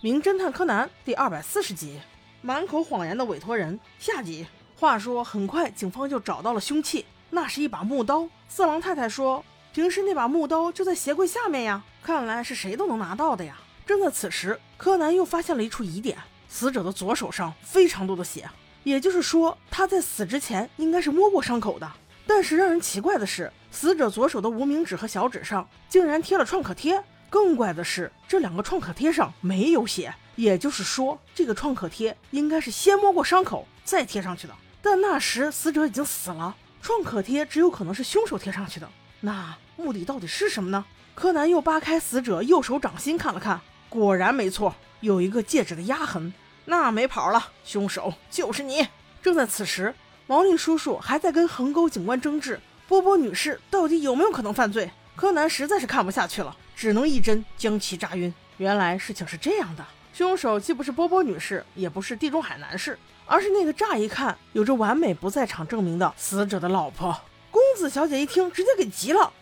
[0.00, 1.98] 名侦探柯南》第二百四十集，
[2.40, 4.46] 满口谎言的委托人下集。
[4.78, 8.28] 话说，很快警方就找到了凶器，那是一把木刀。
[8.48, 13.58] 四郎太太说，平时那把木刀就在鞋柜下面呀，看来是谁都能拿到的呀。
[13.84, 16.16] 正在此时，柯南又发现了一处疑点：
[16.48, 18.48] 死者的左手上非常多的血，
[18.84, 21.90] 也就是说，他在死之前应该是摸过伤口的。
[22.24, 27.02] 但是让人奇怪的是，死者左手的无名指和小指上竟然贴了创可贴。
[27.30, 34.54] 更怪的是，这两个创可贴上没有血，也就是说，这个创可贴应该是先摸过伤口再贴上去的。
[34.80, 38.88] 但那时死者已经死了，创可贴只有可能是凶手贴上去的。
[39.20, 40.84] 那目的到底是什么呢？
[41.14, 46.32] 柯南又扒开死者右手掌心看了看，果然没错，有一个戒指的压痕。
[46.64, 48.86] 那没跑了，凶手就是你。
[49.22, 49.94] 正在此时。
[50.26, 54.90] 毛利叔叔还在跟横沟警官争执，波波女士到底有没有可能犯罪？
[55.16, 58.32] 柯南实在是看不下去了，只能一针将其扎晕。
[58.58, 67.20] 原来事情是这样的，凶手既不是波波女士，也不是地中海男士，而是那个乍一看有着完美不在场证明的死者的老婆。
[67.50, 69.32] 公子小姐一听，直接给急了：“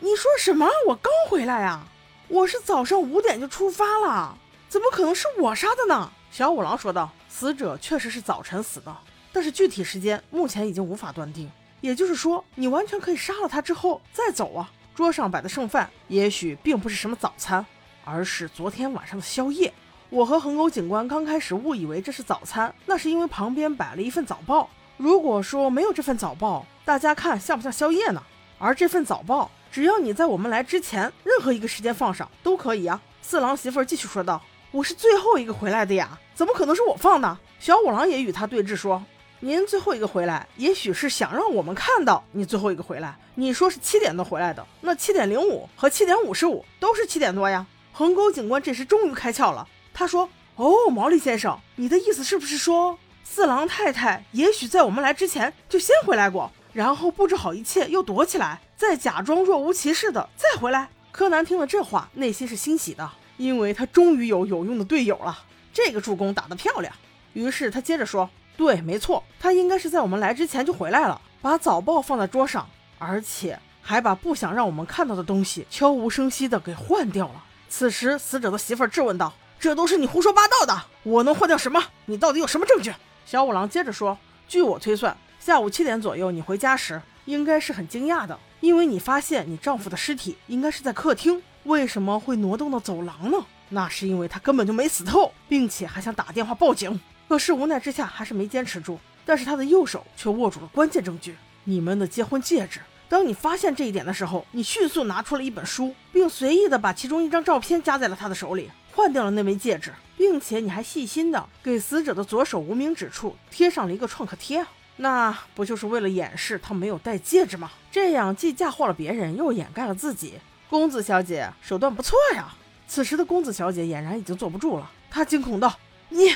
[0.00, 0.66] 你说什么？
[0.88, 1.86] 我刚回来呀，
[2.28, 8.96] 我是早上五点就出发了，怎么可能是我杀的呢？”小五郎说道：“死者确实是早晨死的。”
[9.34, 11.50] 但是具体时间目前已经无法断定，
[11.82, 14.72] 也就是说，你完全可以杀了他之后再走啊。
[14.94, 17.64] 桌上摆的剩饭也许并不是什么早餐，
[18.04, 19.72] 而是昨天晚上的宵夜。
[20.08, 24.68] 我和横沟警官刚开始误以为这是早餐，那是因为旁边摆了一份早报。
[24.96, 28.22] 如果说没有这份早报，大家看像不像宵夜呢？
[28.58, 33.00] 而这份早报，只要你在我们来之前任何一个时间放上都可以啊。
[33.22, 39.02] 四郎媳妇儿继续说道：“我是最后一个回来的呀，怎么可能是我放的？”小五郎也与他对峙说。
[39.42, 43.16] 您最后一个回来，也许是想让我们看到你最后一个回来。
[43.36, 47.66] 你说是七点多回来的，那七点零五和七点五十五都是七点多呀。
[47.90, 65.44] 横沟警官这时终于开窍了，他说：“哦，毛利先生，你的意思是不是说四郎太太也许在我们来之前就先回来过，然后布置好一切又躲起来，再假装若无其事的再回来？”柯南听了这话，内心是欣喜的，因为他终于有有用的队友了。
[65.72, 66.92] 这个助攻打得漂亮。
[67.32, 68.28] 于是他接着说。
[68.60, 77.42] 对，没错，他应该是在我们来之前就回来了，把早报放在桌上，而且还把不想让我们看到的东西悄无声息的给换掉了。
[77.70, 81.82] 此时，死者的媳妇质问道：“这都是你胡说八道的，我能换掉什么？
[82.04, 82.92] 你到底有什么证据？”
[83.24, 93.38] 小五郎接着说：“据我推算，下午七点左右你回家时，应该是很惊讶的，因为你发现你丈夫的尸体应该是在客厅，为什么会挪动到走廊呢？
[93.70, 97.00] 那是因为他根本就没死透，并且还想打电话报警。”
[97.30, 102.80] 可是无奈之下还是没坚持住，但是他的右手却握住了关键证据——你们的结婚戒指。
[103.08, 117.70] 当你发现这一点的时候，你迅速拿出了一本书，并随意的把其中一张照片夹在了他的手里，换掉了那枚戒指，并且你还细心的给死者的左手无名指处贴上了一个创可贴，那不就是为了掩饰他没有戴戒指吗？
[117.92, 120.34] 这样既嫁祸了别人，又掩盖了自己。
[120.68, 122.52] 公子小姐手段不错呀！
[122.88, 125.78] 此时的公子小姐俨然已经坐不住了，她惊恐道
[126.10, 126.34] ：“你。”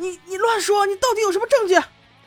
[0.00, 0.86] 你你乱说！
[0.86, 1.74] 你到底有什么证据？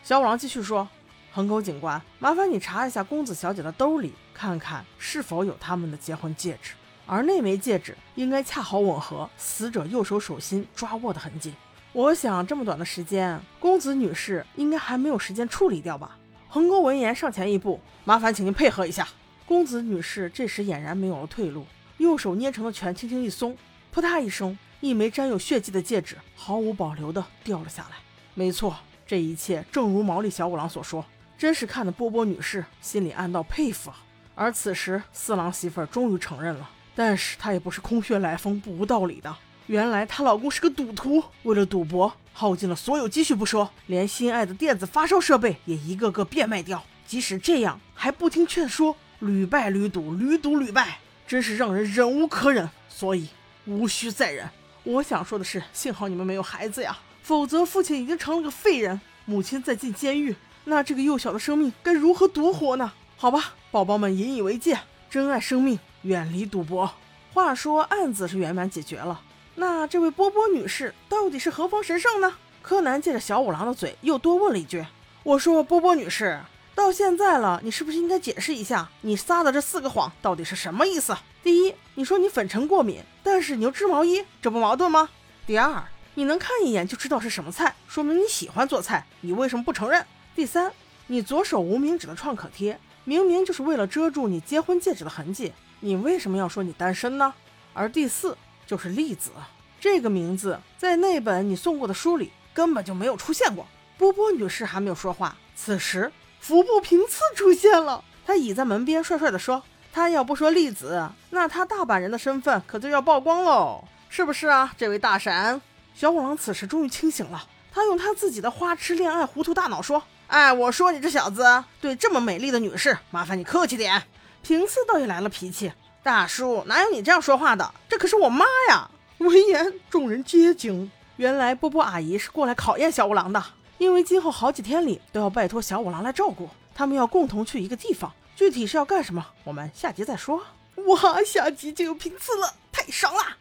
[0.03, 0.87] 小五郎继续说
[1.31, 6.73] ：“横沟警官，麻烦你查一下公子小姐的兜里，看看是否有他们的结婚戒指。
[7.05, 11.53] 而那枚戒指应该恰好吻合死者右手手心抓握的痕迹。
[11.93, 16.17] 我想这么短的时间，公子女士应该还没有时间处理掉吧？”
[16.49, 19.07] 横沟闻言上前一步：“麻烦请您配合一下。”
[19.47, 21.65] 公子女士这时俨然没有了退路，
[21.99, 23.55] 右手捏成的拳轻轻一松，
[23.91, 24.57] 扑嗒一声。
[24.79, 27.97] 一枚沾有血迹的戒指毫无保留地掉了下来。
[28.33, 28.75] 没错，
[29.05, 31.05] 这一切正如毛利小五郎所说，
[31.37, 33.97] 真是看得波波女士心里暗道佩服啊。
[34.33, 39.35] 而此时四郎媳妇儿终于承认了，但是她也不是空穴来风、不无道理的。
[39.67, 46.83] 原来她老公是个赌徒，为了赌博耗尽了所有积蓄不说，连心爱的电子发烧设备也一个个变卖掉。
[47.05, 50.97] 即使这样，还不听劝说，屡败屡赌，屡赌屡败，
[51.27, 52.67] 真是让人忍无可忍。
[52.89, 53.27] 所以
[53.65, 54.49] 无需再忍。
[54.83, 60.35] 我想说的是，幸好你们没有孩子呀，否则父亲已经成了个废人，母亲再进监狱，
[60.65, 62.91] 那这个幼小的生命该如何独活呢？
[63.17, 64.79] 好吧，宝宝们引以为戒，
[65.09, 66.91] 珍爱生命，远离赌博。
[67.33, 69.21] 话说案子是圆满解决了，
[69.55, 72.33] 那这位波波女士到底是何方神圣呢？
[72.61, 74.85] 柯南借着小五郎的嘴又多问了一句
[75.23, 76.39] ：“我说波波女士。”
[76.73, 81.15] 到现在了，你是不是应该解释一下你撒的这四个谎到底是什么意思？
[81.43, 81.60] 第一，
[81.95, 85.09] 你说你粉尘过敏，但是你又织毛衣，这不矛盾吗？
[85.45, 85.83] 第二，
[86.15, 90.05] 你能看一眼就知道是什么菜，说明你喜欢做菜，你为什么不承认？
[90.33, 90.71] 第三，
[91.07, 95.51] 你左手无名指的创可贴，明明就是为了遮住你结婚戒指的痕迹，
[95.81, 97.33] 你为什么要说你单身呢？
[97.73, 99.31] 而第四就是栗子，
[99.79, 103.67] 这个名字在那本你送过的书里根本就没有出现过。
[103.97, 108.03] 波波女士还没有说话，此时服部平次出现了。
[108.25, 115.61] 他倚在门边，帅帅地说：“他要不说栗子，那他大阪人的身份可就要曝光喽，是不是啊，这位大神？”
[115.93, 124.01] 小五郎此时终于清醒了，他用他自己的花痴恋爱糊涂大脑说：“哎，我说你这小子，对这么美丽的女士，麻烦你客气点。”
[124.41, 125.71] 平次倒也来了脾气
[126.01, 127.73] ：“大叔，哪有你这样说话的？
[127.89, 128.89] 这可是我妈呀！”
[129.19, 133.43] 闻言，众人皆惊，原来波波阿姨是过来考验小五郎的。
[133.77, 140.43] 因为今后好几天里都要拜托小五郎来照顾，他们要共同去一个地方，具体是要干什么，我们下集再说。
[140.87, 143.37] 哇，下集就有频次了，太爽了！